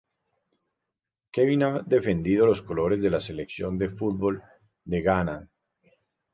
Kevin 1.31 1.61
ha 1.61 1.83
defendido 1.83 2.47
los 2.47 2.63
colores 2.63 3.03
de 3.03 3.11
la 3.11 3.19
selección 3.19 3.77
de 3.77 3.89
fútbol 3.89 4.41
de 4.83 4.99
Ghana. 5.03 5.47